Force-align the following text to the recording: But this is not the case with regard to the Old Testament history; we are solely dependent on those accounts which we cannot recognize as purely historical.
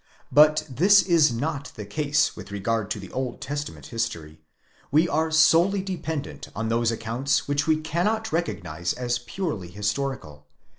But 0.31 0.65
this 0.67 1.03
is 1.03 1.31
not 1.31 1.73
the 1.75 1.85
case 1.85 2.35
with 2.35 2.49
regard 2.49 2.89
to 2.89 2.99
the 2.99 3.11
Old 3.11 3.39
Testament 3.39 3.85
history; 3.93 4.41
we 4.89 5.07
are 5.07 5.29
solely 5.29 5.83
dependent 5.83 6.47
on 6.55 6.69
those 6.69 6.89
accounts 6.89 7.47
which 7.47 7.67
we 7.67 7.79
cannot 7.79 8.31
recognize 8.31 8.93
as 8.93 9.19
purely 9.19 9.67
historical. 9.67 10.47